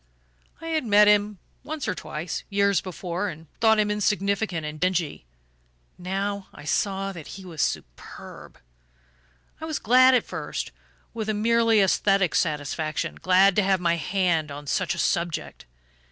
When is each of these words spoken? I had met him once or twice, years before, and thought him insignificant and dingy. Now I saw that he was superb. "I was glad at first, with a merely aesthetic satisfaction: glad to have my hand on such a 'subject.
I 0.59 0.69
had 0.69 0.83
met 0.83 1.07
him 1.07 1.37
once 1.63 1.87
or 1.87 1.93
twice, 1.93 2.43
years 2.49 2.81
before, 2.81 3.29
and 3.29 3.45
thought 3.59 3.77
him 3.77 3.91
insignificant 3.91 4.65
and 4.65 4.79
dingy. 4.79 5.27
Now 5.95 6.47
I 6.55 6.63
saw 6.63 7.11
that 7.11 7.27
he 7.37 7.45
was 7.45 7.61
superb. 7.61 8.57
"I 9.59 9.65
was 9.65 9.77
glad 9.77 10.15
at 10.15 10.25
first, 10.25 10.71
with 11.13 11.29
a 11.29 11.35
merely 11.35 11.81
aesthetic 11.81 12.33
satisfaction: 12.33 13.19
glad 13.21 13.55
to 13.57 13.61
have 13.61 13.79
my 13.79 13.97
hand 13.97 14.49
on 14.49 14.65
such 14.65 14.95
a 14.95 14.97
'subject. 14.97 15.67